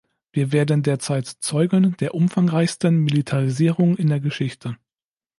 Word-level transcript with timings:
Wir 0.31 0.51
werden 0.51 0.81
derzeit 0.81 1.27
Zeugen 1.27 1.95
der 1.97 2.15
umfangreichsten 2.15 2.97
Militarisierung 3.01 3.97
in 3.97 4.07
der 4.09 4.19
Geschichte. 4.19 4.75